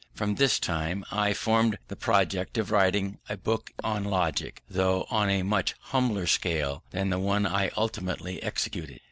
[0.15, 5.29] From this time I formed the project of writing a book on Logic, though on
[5.29, 8.99] a much humbler scale than the one I ultimately executed.